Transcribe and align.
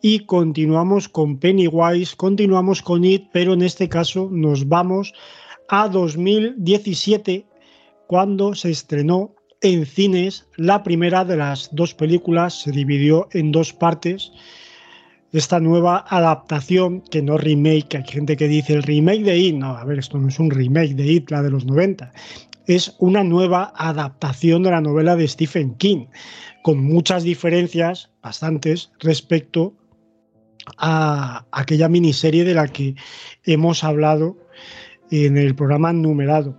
Y 0.00 0.20
continuamos 0.20 1.08
con 1.08 1.38
Pennywise, 1.38 2.14
continuamos 2.16 2.82
con 2.82 3.04
It, 3.04 3.30
pero 3.32 3.54
en 3.54 3.62
este 3.62 3.88
caso 3.88 4.28
nos 4.30 4.68
vamos 4.68 5.12
a 5.68 5.88
2017, 5.88 7.44
cuando 8.06 8.54
se 8.54 8.70
estrenó 8.70 9.34
en 9.60 9.84
cines 9.86 10.46
la 10.56 10.84
primera 10.84 11.24
de 11.24 11.36
las 11.36 11.74
dos 11.74 11.94
películas, 11.94 12.62
se 12.62 12.70
dividió 12.70 13.28
en 13.32 13.50
dos 13.50 13.72
partes. 13.72 14.30
Esta 15.32 15.58
nueva 15.58 16.04
adaptación, 16.08 17.00
que 17.00 17.20
no 17.20 17.36
remake, 17.36 17.96
hay 17.96 18.04
gente 18.06 18.36
que 18.36 18.46
dice 18.46 18.74
el 18.74 18.84
remake 18.84 19.24
de 19.24 19.36
It, 19.36 19.56
no, 19.56 19.76
a 19.76 19.84
ver, 19.84 19.98
esto 19.98 20.16
no 20.16 20.28
es 20.28 20.38
un 20.38 20.50
remake 20.50 20.94
de 20.94 21.12
It, 21.12 21.30
la 21.32 21.42
de 21.42 21.50
los 21.50 21.64
90, 21.66 22.12
es 22.68 22.94
una 23.00 23.24
nueva 23.24 23.72
adaptación 23.74 24.62
de 24.62 24.70
la 24.70 24.80
novela 24.80 25.16
de 25.16 25.26
Stephen 25.26 25.74
King, 25.74 26.06
con 26.62 26.84
muchas 26.84 27.24
diferencias, 27.24 28.10
bastantes, 28.22 28.92
respecto 29.00 29.74
a 30.76 31.44
aquella 31.52 31.88
miniserie 31.88 32.44
de 32.44 32.54
la 32.54 32.68
que 32.68 32.94
hemos 33.44 33.84
hablado 33.84 34.36
en 35.10 35.38
el 35.38 35.54
programa 35.54 35.92
numerado. 35.92 36.54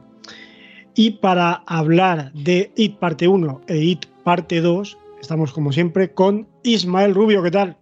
Y 0.95 1.11
para 1.11 1.63
hablar 1.67 2.31
de 2.33 2.71
IT 2.75 2.97
parte 2.99 3.27
1 3.27 3.61
e 3.67 3.77
IT 3.77 4.05
parte 4.23 4.61
2, 4.61 4.97
estamos 5.21 5.53
como 5.53 5.71
siempre 5.71 6.13
con 6.13 6.47
Ismael 6.63 7.15
Rubio, 7.15 7.43
¿qué 7.43 7.51
tal? 7.51 7.77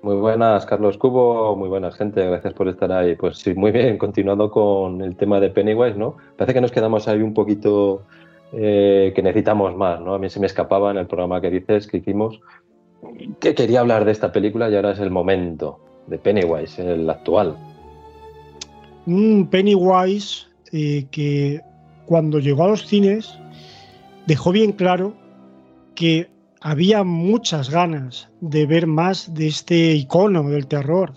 Muy 0.00 0.16
buenas, 0.16 0.64
Carlos 0.64 0.96
Cubo, 0.96 1.56
muy 1.56 1.68
buenas 1.68 1.96
gente, 1.96 2.24
gracias 2.24 2.54
por 2.54 2.68
estar 2.68 2.92
ahí. 2.92 3.16
Pues 3.16 3.38
sí, 3.38 3.52
muy 3.54 3.72
bien, 3.72 3.98
continuando 3.98 4.50
con 4.50 5.02
el 5.02 5.16
tema 5.16 5.40
de 5.40 5.50
Pennywise, 5.50 5.98
¿no? 5.98 6.16
Parece 6.36 6.54
que 6.54 6.60
nos 6.60 6.70
quedamos 6.70 7.08
ahí 7.08 7.20
un 7.20 7.34
poquito 7.34 8.04
eh, 8.52 9.12
que 9.14 9.22
necesitamos 9.22 9.76
más, 9.76 10.00
¿no? 10.00 10.14
A 10.14 10.18
mí 10.18 10.30
se 10.30 10.38
me 10.38 10.46
escapaba 10.46 10.92
en 10.92 10.98
el 10.98 11.06
programa 11.08 11.40
que 11.40 11.50
dices 11.50 11.88
que 11.88 11.96
hicimos 11.96 12.40
que 13.40 13.54
quería 13.54 13.80
hablar 13.80 14.04
de 14.04 14.12
esta 14.12 14.32
película 14.32 14.70
y 14.70 14.76
ahora 14.76 14.92
es 14.92 14.98
el 14.98 15.10
momento 15.10 15.80
de 16.06 16.18
Pennywise, 16.18 16.78
el 16.80 17.08
actual. 17.08 17.56
Pennywise 19.50 20.46
eh, 20.72 21.06
que 21.10 21.60
cuando 22.06 22.38
llegó 22.38 22.64
a 22.64 22.68
los 22.68 22.86
cines 22.86 23.38
dejó 24.26 24.52
bien 24.52 24.72
claro 24.72 25.14
que 25.94 26.30
había 26.60 27.04
muchas 27.04 27.70
ganas 27.70 28.28
de 28.40 28.66
ver 28.66 28.86
más 28.86 29.32
de 29.34 29.46
este 29.46 29.92
icono 29.94 30.48
del 30.48 30.66
terror. 30.66 31.14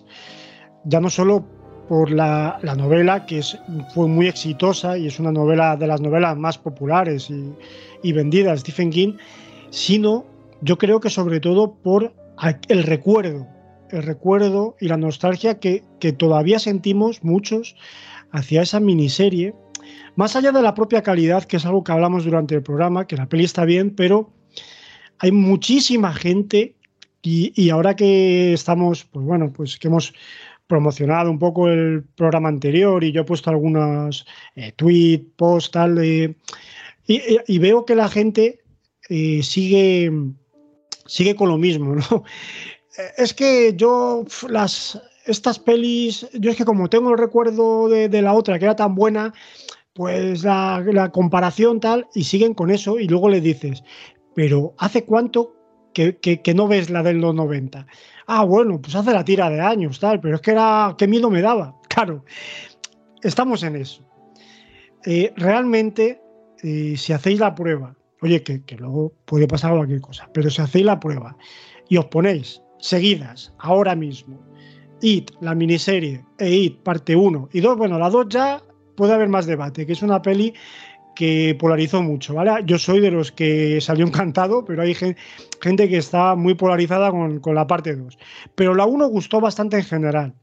Ya 0.85 0.99
no 0.99 1.09
solo 1.09 1.45
por 1.89 2.11
la, 2.11 2.59
la 2.61 2.75
novela, 2.75 3.25
que 3.25 3.39
es, 3.39 3.57
fue 3.93 4.07
muy 4.07 4.27
exitosa 4.27 4.97
y 4.97 5.07
es 5.07 5.19
una 5.19 5.31
novela 5.31 5.75
de 5.75 5.87
las 5.87 5.99
novelas 5.99 6.37
más 6.37 6.57
populares 6.57 7.29
y, 7.29 7.53
y 8.03 8.13
vendidas 8.13 8.61
Stephen 8.61 8.91
King, 8.91 9.13
sino 9.71 10.25
yo 10.61 10.77
creo 10.77 10.99
que 10.99 11.09
sobre 11.09 11.39
todo 11.39 11.75
por 11.75 12.13
el 12.69 12.83
recuerdo, 12.83 13.47
el 13.89 14.03
recuerdo 14.03 14.75
y 14.79 14.87
la 14.87 14.97
nostalgia 14.97 15.59
que, 15.59 15.83
que 15.99 16.13
todavía 16.13 16.59
sentimos 16.59 17.23
muchos 17.23 17.75
hacia 18.31 18.61
esa 18.61 18.79
miniserie, 18.79 19.53
más 20.15 20.35
allá 20.35 20.51
de 20.51 20.61
la 20.61 20.73
propia 20.73 21.03
calidad, 21.03 21.43
que 21.43 21.57
es 21.57 21.65
algo 21.65 21.83
que 21.83 21.91
hablamos 21.91 22.23
durante 22.23 22.55
el 22.55 22.63
programa, 22.63 23.07
que 23.07 23.17
la 23.17 23.27
peli 23.27 23.43
está 23.43 23.65
bien, 23.65 23.95
pero 23.95 24.31
hay 25.19 25.31
muchísima 25.31 26.13
gente 26.13 26.75
y, 27.21 27.53
y 27.55 27.69
ahora 27.69 27.95
que 27.95 28.53
estamos, 28.53 29.03
pues 29.05 29.25
bueno, 29.25 29.51
pues 29.53 29.77
que 29.77 29.87
hemos 29.87 30.13
promocionado 30.67 31.29
un 31.29 31.37
poco 31.37 31.67
el 31.67 32.03
programa 32.15 32.49
anterior 32.49 33.03
y 33.03 33.11
yo 33.11 33.21
he 33.21 33.25
puesto 33.25 33.49
algunos 33.49 34.25
eh, 34.55 34.71
tweets, 34.75 35.25
posts, 35.35 35.71
tal, 35.71 35.97
eh, 36.03 36.35
y, 37.05 37.21
y, 37.45 37.59
veo 37.59 37.83
que 37.83 37.93
la 37.93 38.07
gente 38.07 38.61
eh, 39.09 39.43
sigue 39.43 40.09
sigue 41.05 41.35
con 41.35 41.49
lo 41.49 41.57
mismo, 41.57 41.95
¿no? 41.95 42.23
Es 43.17 43.33
que 43.33 43.73
yo 43.77 44.25
las 44.49 45.01
estas 45.25 45.59
pelis, 45.59 46.27
yo 46.33 46.51
es 46.51 46.57
que 46.57 46.65
como 46.65 46.89
tengo 46.89 47.11
el 47.11 47.17
recuerdo 47.17 47.87
de, 47.87 48.21
la 48.21 48.33
otra 48.33 48.59
que 48.59 48.65
era 48.65 48.75
tan 48.75 48.95
buena, 48.95 49.33
pues 49.93 50.43
la, 50.43 51.09
comparación 51.13 51.79
tal, 51.79 52.07
y 52.13 52.23
siguen 52.23 52.53
con 52.53 52.71
eso, 52.71 52.99
y 52.99 53.07
luego 53.07 53.29
le 53.29 53.41
dices, 53.41 53.83
pero 54.35 54.73
¿hace 54.77 55.05
cuánto 55.05 55.55
que, 55.93 56.17
que, 56.17 56.41
que, 56.41 56.53
no 56.53 56.67
ves 56.67 56.89
la 56.89 57.03
de 57.03 57.13
los 57.13 57.35
90? 57.35 57.85
Ah, 58.27 58.43
bueno, 58.43 58.81
pues 58.81 58.95
hace 58.95 59.11
la 59.13 59.25
tira 59.25 59.49
de 59.49 59.61
años, 59.61 59.99
tal, 59.99 60.19
pero 60.19 60.35
es 60.35 60.41
que 60.41 60.51
era, 60.51 60.95
qué 60.97 61.07
miedo 61.07 61.29
me 61.29 61.41
daba. 61.41 61.77
Claro, 61.91 62.23
estamos 63.21 63.63
en 63.63 63.75
eso. 63.75 64.01
Eh, 65.05 65.33
realmente, 65.35 66.21
eh, 66.63 66.95
si 66.95 67.11
hacéis 67.11 67.37
la 67.37 67.53
prueba 67.53 67.97
Oye, 68.21 68.43
que, 68.43 68.61
luego 68.77 69.13
puede 69.25 69.47
pasar 69.47 69.75
cualquier 69.75 70.01
cosa, 70.01 70.29
pero 70.33 70.49
si 70.49 70.61
hacéis 70.61 70.85
la 70.85 70.99
prueba 70.99 71.35
y 71.89 71.97
os 71.97 72.05
ponéis 72.05 72.61
seguidas, 72.77 73.53
ahora 73.57 73.95
mismo, 73.95 74.39
IT, 75.01 75.31
la 75.41 75.55
miniserie, 75.55 76.23
e 76.37 76.49
IT, 76.51 76.83
parte 76.83 77.15
1 77.15 77.49
y 77.51 77.61
2, 77.61 77.77
bueno, 77.77 77.97
la 77.97 78.09
2 78.09 78.27
ya 78.29 78.63
puede 78.95 79.13
haber 79.13 79.29
más 79.29 79.47
debate, 79.47 79.87
que 79.87 79.93
es 79.93 80.03
una 80.03 80.21
peli 80.21 80.53
que 81.15 81.55
polarizó 81.59 82.03
mucho, 82.03 82.35
¿vale? 82.35 82.63
Yo 82.65 82.77
soy 82.77 82.99
de 82.99 83.09
los 83.09 83.31
que 83.31 83.81
salió 83.81 84.05
encantado, 84.05 84.63
pero 84.63 84.83
hay 84.83 84.93
gente 84.93 85.89
que 85.89 85.97
está 85.97 86.35
muy 86.35 86.53
polarizada 86.53 87.09
con, 87.09 87.39
con 87.39 87.55
la 87.55 87.65
parte 87.65 87.95
2. 87.95 88.17
Pero 88.53 88.75
la 88.75 88.85
1 88.85 89.07
gustó 89.07 89.41
bastante 89.41 89.77
en 89.77 89.83
general. 89.83 90.35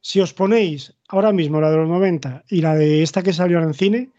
Si 0.00 0.20
os 0.20 0.34
ponéis 0.34 0.94
ahora 1.08 1.32
mismo 1.32 1.60
la 1.60 1.70
de 1.70 1.78
los 1.78 1.88
90 1.88 2.44
y 2.50 2.60
la 2.60 2.74
de 2.74 3.02
esta 3.02 3.22
que 3.22 3.32
salió 3.32 3.60
en 3.60 3.72
cine, 3.72 4.10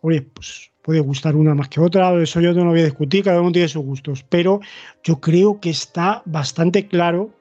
oye, 0.00 0.22
pues 0.22 0.72
puede 0.86 1.00
gustar 1.00 1.34
una 1.34 1.52
más 1.52 1.68
que 1.68 1.80
otra, 1.80 2.14
eso 2.22 2.40
yo 2.40 2.52
no 2.52 2.64
lo 2.64 2.70
voy 2.70 2.82
a 2.82 2.84
discutir, 2.84 3.24
cada 3.24 3.40
uno 3.40 3.50
tiene 3.50 3.66
sus 3.66 3.84
gustos, 3.84 4.24
pero 4.28 4.60
yo 5.02 5.20
creo 5.20 5.58
que 5.58 5.70
está 5.70 6.22
bastante 6.26 6.86
claro 6.86 7.34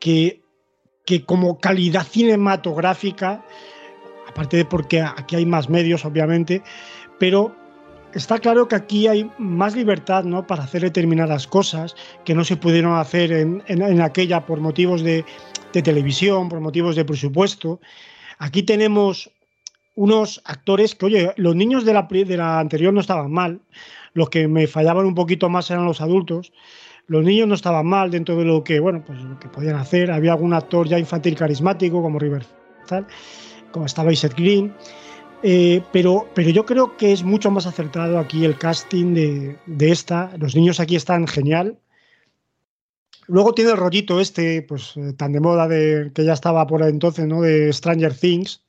que, 0.00 0.42
que 1.06 1.24
como 1.24 1.60
calidad 1.60 2.04
cinematográfica, 2.04 3.44
aparte 4.26 4.56
de 4.56 4.64
porque 4.64 5.00
aquí 5.00 5.36
hay 5.36 5.46
más 5.46 5.70
medios, 5.70 6.04
obviamente, 6.04 6.64
pero 7.20 7.54
está 8.12 8.40
claro 8.40 8.66
que 8.66 8.74
aquí 8.74 9.06
hay 9.06 9.30
más 9.38 9.76
libertad 9.76 10.24
¿no? 10.24 10.48
para 10.48 10.64
hacer 10.64 10.82
determinadas 10.82 11.46
cosas 11.46 11.94
que 12.24 12.34
no 12.34 12.42
se 12.42 12.56
pudieron 12.56 12.96
hacer 12.96 13.30
en, 13.30 13.62
en, 13.68 14.00
aquella 14.00 14.46
por 14.46 14.58
motivos 14.58 15.02
de, 15.02 15.24
de 15.72 15.80
televisión, 15.80 16.48
por 16.48 16.58
motivos 16.58 16.96
de 16.96 17.04
presupuesto. 17.04 17.80
Aquí 18.38 18.64
tenemos 18.64 19.30
unos 19.94 20.40
actores 20.44 20.94
que, 20.94 21.06
oye, 21.06 21.32
los 21.36 21.56
niños 21.56 21.84
de 21.84 21.92
la, 21.92 22.06
de 22.10 22.36
la 22.36 22.60
anterior 22.60 22.92
no 22.92 23.00
estaban 23.00 23.30
mal, 23.30 23.60
los 24.12 24.30
que 24.30 24.48
me 24.48 24.66
fallaban 24.66 25.06
un 25.06 25.14
poquito 25.14 25.48
más 25.48 25.70
eran 25.70 25.84
los 25.84 26.00
adultos, 26.00 26.52
los 27.06 27.24
niños 27.24 27.48
no 27.48 27.54
estaban 27.54 27.86
mal 27.86 28.10
dentro 28.10 28.36
de 28.36 28.44
lo 28.44 28.62
que, 28.62 28.80
bueno, 28.80 29.02
pues 29.04 29.20
lo 29.20 29.38
que 29.38 29.48
podían 29.48 29.76
hacer, 29.76 30.10
había 30.10 30.32
algún 30.32 30.54
actor 30.54 30.88
ya 30.88 30.98
infantil 30.98 31.34
carismático 31.34 32.02
como 32.02 32.18
River, 32.18 32.46
tal, 32.86 33.06
como 33.72 33.86
estaba 33.86 34.12
Isaac 34.12 34.34
Green, 34.36 34.74
eh, 35.42 35.82
pero, 35.92 36.28
pero 36.34 36.50
yo 36.50 36.64
creo 36.66 36.96
que 36.96 37.12
es 37.12 37.22
mucho 37.24 37.50
más 37.50 37.66
acertado 37.66 38.18
aquí 38.18 38.44
el 38.44 38.58
casting 38.58 39.14
de, 39.14 39.58
de 39.66 39.90
esta, 39.90 40.30
los 40.38 40.54
niños 40.54 40.80
aquí 40.80 40.96
están 40.96 41.26
genial, 41.26 41.78
Luego 43.30 43.54
tiene 43.54 43.70
el 43.70 43.76
rollito 43.76 44.18
este, 44.18 44.60
pues 44.62 44.96
eh, 44.96 45.12
tan 45.16 45.30
de 45.30 45.38
moda 45.38 45.68
de 45.68 46.10
que 46.12 46.24
ya 46.24 46.32
estaba 46.32 46.66
por 46.66 46.82
entonces, 46.82 47.28
¿no? 47.28 47.42
De 47.42 47.72
Stranger 47.72 48.12
Things. 48.12 48.64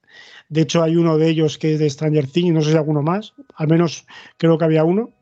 De 0.51 0.63
hecho, 0.63 0.83
hay 0.83 0.97
uno 0.97 1.17
de 1.17 1.29
ellos 1.29 1.57
que 1.57 1.73
es 1.73 1.79
de 1.79 1.89
Stranger 1.89 2.27
Things, 2.27 2.53
no 2.53 2.61
sé 2.61 2.71
si 2.71 2.77
alguno 2.77 3.01
más. 3.01 3.33
Al 3.55 3.69
menos 3.69 4.05
creo 4.35 4.57
que 4.57 4.65
había 4.65 4.83
uno. 4.83 5.13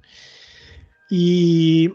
Y, 1.07 1.91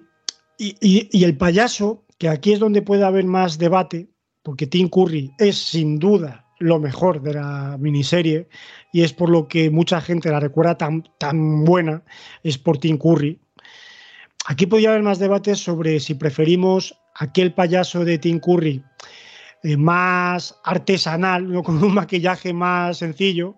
el 0.57 1.37
payaso, 1.37 2.05
que 2.17 2.29
aquí 2.29 2.53
es 2.53 2.61
donde 2.61 2.81
puede 2.81 3.05
haber 3.05 3.25
más 3.25 3.59
debate, 3.59 4.09
porque 4.45 4.69
Tim 4.69 4.89
Curry 4.89 5.33
es 5.39 5.59
sin 5.59 5.99
duda 5.99 6.47
lo 6.61 6.79
mejor 6.79 7.23
de 7.23 7.35
la 7.35 7.77
miniserie 7.77 8.49
y 8.93 9.03
es 9.03 9.13
por 9.13 9.29
lo 9.29 9.49
que 9.49 9.69
mucha 9.69 10.01
gente 10.01 10.31
la 10.31 10.39
recuerda 10.39 10.79
tan, 10.79 11.03
tan 11.19 11.65
buena, 11.65 12.05
es 12.45 12.57
por 12.57 12.79
Tim 12.79 12.99
Curry. 12.99 13.41
Aquí 14.47 14.67
podría 14.67 14.91
haber 14.91 15.03
más 15.03 15.19
debates 15.19 15.59
sobre 15.59 15.99
si 15.99 16.15
preferimos 16.15 16.97
aquel 17.17 17.53
payaso 17.53 18.05
de 18.05 18.17
Tim 18.17 18.39
Curry 18.39 18.85
eh, 19.65 19.79
más 19.79 20.61
artesanal, 20.63 21.51
¿no? 21.51 21.63
con 21.65 21.83
un 21.83 21.95
maquillaje 21.95 22.53
más 22.53 22.99
sencillo, 22.99 23.57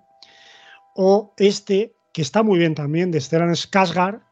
o 0.94 1.34
este, 1.36 1.94
que 2.12 2.22
está 2.22 2.42
muy 2.44 2.58
bien 2.58 2.74
también, 2.74 3.10
de 3.10 3.20
Stellan 3.20 3.50
Skarsgård, 3.50 4.22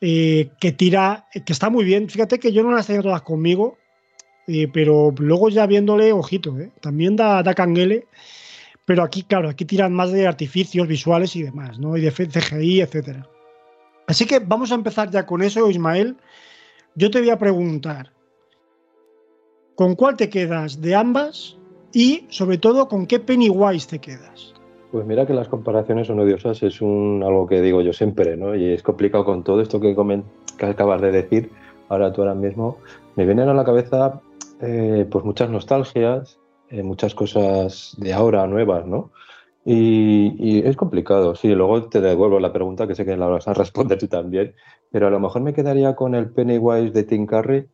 eh, 0.00 0.50
que 0.60 0.72
tira, 0.72 1.28
que 1.32 1.52
está 1.52 1.70
muy 1.70 1.84
bien. 1.84 2.10
Fíjate 2.10 2.40
que 2.40 2.52
yo 2.52 2.64
no 2.64 2.72
las 2.72 2.88
tengo 2.88 3.04
todas 3.04 3.22
conmigo, 3.22 3.78
eh, 4.48 4.68
pero 4.72 5.14
luego 5.16 5.48
ya 5.48 5.64
viéndole, 5.66 6.12
ojito, 6.12 6.54
también 6.80 7.14
da, 7.14 7.42
da 7.44 7.54
canguele, 7.54 8.08
pero 8.84 9.04
aquí, 9.04 9.22
claro, 9.22 9.48
aquí 9.48 9.64
tiran 9.64 9.94
más 9.94 10.10
de 10.10 10.26
artificios 10.26 10.88
visuales 10.88 11.36
y 11.36 11.44
demás, 11.44 11.78
¿no? 11.78 11.96
Y 11.96 12.00
de 12.00 12.10
CGI, 12.10 12.80
etcétera. 12.80 13.26
Así 14.08 14.26
que 14.26 14.40
vamos 14.40 14.72
a 14.72 14.74
empezar 14.74 15.08
ya 15.10 15.24
con 15.24 15.40
eso, 15.40 15.70
Ismael. 15.70 16.16
Yo 16.96 17.10
te 17.10 17.20
voy 17.20 17.30
a 17.30 17.38
preguntar, 17.38 18.12
¿con 19.74 19.94
cuál 19.94 20.16
te 20.16 20.28
quedas 20.28 20.80
de 20.80 20.94
ambas? 20.94 21.56
Y 21.92 22.26
sobre 22.28 22.58
todo, 22.58 22.88
¿con 22.88 23.06
qué 23.06 23.20
Pennywise 23.20 23.88
te 23.88 23.98
quedas? 24.00 24.54
Pues 24.90 25.06
mira 25.06 25.26
que 25.26 25.34
las 25.34 25.48
comparaciones 25.48 26.06
son 26.06 26.20
odiosas, 26.20 26.62
es 26.62 26.80
algo 26.80 27.46
que 27.48 27.60
digo 27.60 27.80
yo 27.82 27.92
siempre, 27.92 28.36
¿no? 28.36 28.54
Y 28.54 28.72
es 28.72 28.82
complicado 28.82 29.24
con 29.24 29.42
todo 29.42 29.60
esto 29.60 29.80
que, 29.80 29.94
que 30.56 30.66
acabas 30.66 31.00
de 31.00 31.10
decir, 31.10 31.50
ahora 31.88 32.12
tú 32.12 32.22
ahora 32.22 32.34
mismo, 32.34 32.78
me 33.16 33.24
vienen 33.24 33.48
a 33.48 33.54
la 33.54 33.64
cabeza 33.64 34.20
eh, 34.60 35.06
pues 35.10 35.24
muchas 35.24 35.50
nostalgias, 35.50 36.38
eh, 36.70 36.82
muchas 36.82 37.14
cosas 37.14 37.94
de 37.98 38.12
ahora 38.12 38.46
nuevas, 38.46 38.86
¿no? 38.86 39.10
Y, 39.64 40.62
es 40.66 40.76
complicado, 40.76 41.34
sí. 41.34 41.48
Luego 41.48 41.84
te 41.84 42.00
devuelvo 42.00 42.38
la 42.38 42.52
pregunta, 42.52 42.86
que 42.86 42.94
sé 42.94 43.04
que 43.04 43.16
la 43.16 43.26
vas 43.26 43.48
a 43.48 43.54
responder 43.54 43.98
tú 43.98 44.08
también, 44.08 44.54
pero 44.90 45.06
a 45.06 45.10
lo 45.10 45.20
mejor 45.20 45.42
me 45.42 45.54
quedaría 45.54 45.94
con 45.94 46.14
el 46.14 46.30
Pennywise 46.30 46.92
de 46.92 47.04
Tim 47.04 47.26
Curry 47.26 47.66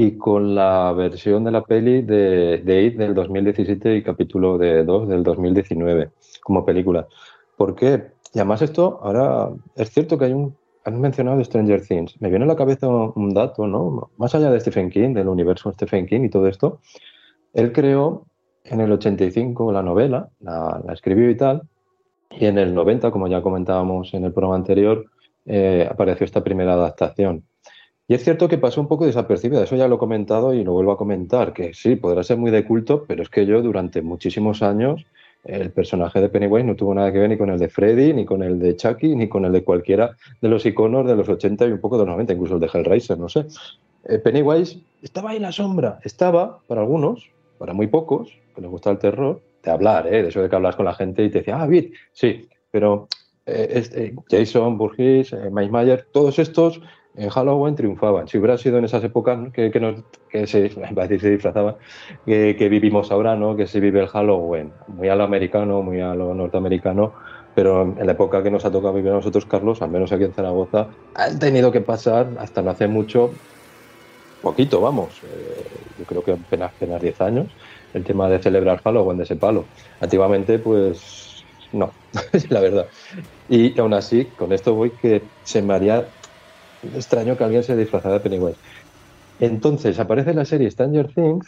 y 0.00 0.16
con 0.16 0.54
la 0.54 0.92
versión 0.92 1.42
de 1.42 1.50
la 1.50 1.64
peli 1.64 2.02
de, 2.02 2.58
de 2.58 2.82
It 2.84 2.96
del 2.96 3.14
2017 3.14 3.96
y 3.96 4.02
capítulo 4.04 4.56
de 4.56 4.84
2 4.84 5.08
del 5.08 5.24
2019 5.24 6.10
como 6.40 6.64
película. 6.64 7.08
¿Por 7.56 7.74
qué? 7.74 8.12
Y 8.32 8.38
además 8.38 8.62
esto, 8.62 9.00
ahora 9.02 9.50
es 9.74 9.90
cierto 9.90 10.16
que 10.16 10.26
hay 10.26 10.32
un... 10.34 10.56
Han 10.84 11.00
mencionado 11.00 11.42
Stranger 11.42 11.84
Things. 11.84 12.14
Me 12.20 12.30
viene 12.30 12.44
a 12.44 12.48
la 12.48 12.54
cabeza 12.54 12.86
un 12.86 13.34
dato, 13.34 13.66
¿no? 13.66 14.12
Más 14.18 14.36
allá 14.36 14.52
de 14.52 14.60
Stephen 14.60 14.88
King, 14.88 15.14
del 15.14 15.26
universo 15.26 15.72
Stephen 15.72 16.06
King 16.06 16.20
y 16.22 16.28
todo 16.30 16.46
esto, 16.46 16.78
él 17.52 17.72
creó 17.72 18.24
en 18.64 18.80
el 18.80 18.92
85 18.92 19.72
la 19.72 19.82
novela, 19.82 20.30
la, 20.38 20.80
escribió 20.92 21.28
y 21.28 21.36
tal, 21.36 21.62
y 22.30 22.46
en 22.46 22.56
el 22.58 22.72
90, 22.72 23.10
como 23.10 23.26
ya 23.26 23.42
comentábamos 23.42 24.14
en 24.14 24.24
el 24.24 24.32
programa 24.32 24.54
anterior, 24.54 25.06
eh, 25.44 25.88
apareció 25.90 26.24
esta 26.24 26.44
primera 26.44 26.74
adaptación. 26.74 27.42
Y 28.10 28.14
es 28.14 28.24
cierto 28.24 28.48
que 28.48 28.56
pasó 28.56 28.80
un 28.80 28.88
poco 28.88 29.04
desapercibida, 29.04 29.64
eso 29.64 29.76
ya 29.76 29.86
lo 29.86 29.96
he 29.96 29.98
comentado 29.98 30.54
y 30.54 30.64
lo 30.64 30.72
vuelvo 30.72 30.92
a 30.92 30.96
comentar, 30.96 31.52
que 31.52 31.74
sí, 31.74 31.94
podrá 31.94 32.22
ser 32.22 32.38
muy 32.38 32.50
de 32.50 32.64
culto, 32.64 33.04
pero 33.06 33.22
es 33.22 33.28
que 33.28 33.44
yo 33.44 33.60
durante 33.60 34.00
muchísimos 34.00 34.62
años 34.62 35.04
el 35.44 35.70
personaje 35.70 36.18
de 36.18 36.30
Pennywise 36.30 36.64
no 36.64 36.74
tuvo 36.74 36.94
nada 36.94 37.12
que 37.12 37.18
ver 37.18 37.28
ni 37.28 37.36
con 37.36 37.50
el 37.50 37.58
de 37.58 37.68
Freddy, 37.68 38.14
ni 38.14 38.24
con 38.24 38.42
el 38.42 38.58
de 38.58 38.76
Chucky, 38.76 39.14
ni 39.14 39.28
con 39.28 39.44
el 39.44 39.52
de 39.52 39.62
cualquiera 39.62 40.16
de 40.40 40.48
los 40.48 40.64
iconos 40.64 41.06
de 41.06 41.16
los 41.16 41.28
80 41.28 41.66
y 41.66 41.72
un 41.72 41.80
poco 41.80 41.98
de 41.98 42.06
los 42.06 42.12
90, 42.12 42.32
incluso 42.32 42.54
el 42.54 42.60
de 42.60 42.70
Hellraiser, 42.72 43.18
no 43.18 43.28
sé. 43.28 43.44
Eh, 44.04 44.18
Pennywise 44.18 44.80
estaba 45.02 45.30
ahí 45.30 45.36
en 45.36 45.42
la 45.42 45.52
sombra, 45.52 46.00
estaba 46.02 46.60
para 46.66 46.80
algunos, 46.80 47.30
para 47.58 47.74
muy 47.74 47.88
pocos, 47.88 48.32
que 48.54 48.62
les 48.62 48.70
gusta 48.70 48.90
el 48.90 48.98
terror, 48.98 49.42
de 49.62 49.70
hablar, 49.70 50.06
¿eh? 50.06 50.22
de 50.22 50.28
eso 50.30 50.40
de 50.40 50.48
que 50.48 50.56
hablas 50.56 50.76
con 50.76 50.86
la 50.86 50.94
gente 50.94 51.24
y 51.24 51.30
te 51.30 51.40
decía, 51.40 51.60
ah, 51.60 51.66
Bit, 51.66 51.92
sí, 52.12 52.48
pero 52.70 53.06
eh, 53.44 53.84
eh, 53.94 54.14
Jason, 54.30 54.78
Burgess, 54.78 55.36
Mike 55.50 55.70
Mayer, 55.70 56.06
todos 56.10 56.38
estos 56.38 56.80
en 57.18 57.28
Halloween 57.30 57.74
triunfaban. 57.74 58.28
Si 58.28 58.38
hubiera 58.38 58.56
sido 58.56 58.78
en 58.78 58.84
esas 58.84 59.02
épocas 59.02 59.52
que, 59.52 59.70
que, 59.70 60.46
se, 60.46 60.68
se 61.18 61.30
disfrazaban, 61.30 61.76
que, 62.24 62.56
que, 62.56 62.68
vivimos 62.68 63.10
ahora, 63.10 63.36
¿no? 63.36 63.56
que 63.56 63.66
se 63.66 63.80
vive 63.80 64.00
el 64.00 64.08
Halloween, 64.08 64.72
muy 64.86 65.08
a 65.08 65.16
lo 65.16 65.24
americano, 65.24 65.82
muy 65.82 66.00
a 66.00 66.14
lo 66.14 66.32
norteamericano, 66.34 67.12
pero 67.54 67.82
en 67.82 68.06
la 68.06 68.12
época 68.12 68.42
que 68.42 68.50
nos 68.50 68.64
ha 68.64 68.70
tocado 68.70 68.94
vivir 68.94 69.10
a 69.10 69.14
nosotros, 69.16 69.44
Carlos, 69.44 69.82
al 69.82 69.90
menos 69.90 70.12
aquí 70.12 70.24
en 70.24 70.32
Zaragoza, 70.32 70.86
han 71.14 71.38
tenido 71.38 71.72
que 71.72 71.80
pasar 71.80 72.28
hasta 72.38 72.62
no 72.62 72.70
hace 72.70 72.86
mucho, 72.86 73.32
poquito, 74.40 74.80
vamos, 74.80 75.08
yo 75.98 76.04
creo 76.04 76.22
que 76.22 76.32
apenas, 76.32 76.70
apenas 76.72 77.02
10 77.02 77.20
años, 77.20 77.46
el 77.94 78.04
tema 78.04 78.28
de 78.28 78.38
celebrar 78.38 78.80
Halloween 78.82 79.18
de 79.18 79.24
ese 79.24 79.34
palo. 79.34 79.64
Activamente, 80.00 80.58
pues 80.60 81.44
no, 81.72 81.90
la 82.50 82.60
verdad. 82.60 82.86
Y 83.48 83.78
aún 83.80 83.94
así, 83.94 84.24
con 84.24 84.52
esto 84.52 84.74
voy 84.74 84.90
que 84.90 85.22
se 85.42 85.62
me 85.62 85.74
haría 85.74 86.06
extraño 86.94 87.36
que 87.36 87.44
alguien 87.44 87.62
se 87.62 87.76
disfrazara 87.76 88.14
de 88.14 88.20
Pennywise. 88.20 88.58
Entonces 89.40 89.98
aparece 89.98 90.34
la 90.34 90.44
serie 90.44 90.70
Stranger 90.70 91.12
Things, 91.12 91.46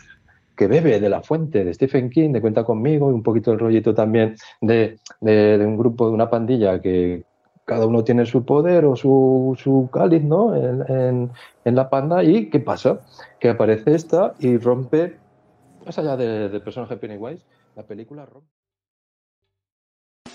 que 0.56 0.66
bebe 0.66 1.00
de 1.00 1.08
la 1.08 1.22
fuente 1.22 1.64
de 1.64 1.74
Stephen 1.74 2.10
King, 2.10 2.32
de 2.32 2.40
Cuenta 2.40 2.64
conmigo, 2.64 3.10
y 3.10 3.14
un 3.14 3.22
poquito 3.22 3.52
el 3.52 3.58
rollito 3.58 3.94
también 3.94 4.36
de, 4.60 4.98
un 5.20 5.76
grupo, 5.76 6.08
de 6.08 6.12
una 6.12 6.28
pandilla 6.28 6.80
que 6.80 7.24
cada 7.64 7.86
uno 7.86 8.04
tiene 8.04 8.26
su 8.26 8.44
poder 8.44 8.84
o 8.84 8.96
su, 8.96 9.56
su 9.58 9.88
cáliz 9.92 10.22
¿no? 10.22 10.54
En, 10.54 11.30
en, 11.64 11.74
la 11.74 11.88
panda. 11.88 12.22
¿Y 12.22 12.50
qué 12.50 12.60
pasa? 12.60 13.00
Que 13.38 13.50
aparece 13.50 13.94
esta 13.94 14.34
y 14.38 14.58
rompe 14.58 15.16
más 15.86 15.98
allá 15.98 16.16
del 16.16 16.60
personaje 16.62 16.96
Pennywise, 16.96 17.44
la 17.74 17.82
película 17.82 18.26
rompe. 18.26 18.59